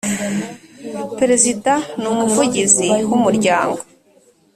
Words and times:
Perezida 1.17 1.73
n 2.01 2.03
Umuvugizi 2.11 2.87
w 3.09 3.11
Umuryango 3.17 3.79